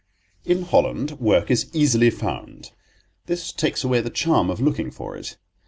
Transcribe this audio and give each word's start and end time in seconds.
In 0.45 0.63
Holland 0.63 1.11
work 1.19 1.51
is 1.51 1.69
easily 1.75 2.09
found; 2.09 2.71
this 3.27 3.51
takes 3.51 3.83
away 3.83 4.01
the 4.01 4.09
charm 4.09 4.49
of 4.49 4.59
looking 4.59 4.89
for 4.89 5.15
it. 5.15 5.37